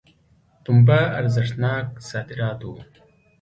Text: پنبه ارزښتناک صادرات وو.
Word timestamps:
پنبه 0.63 0.99
ارزښتناک 1.19 1.87
صادرات 2.09 2.59
وو. 2.63 2.73